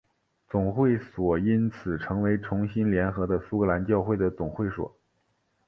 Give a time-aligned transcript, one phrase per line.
[0.49, 4.97] 总会所因此成为重新联合的苏格兰教会的总会所。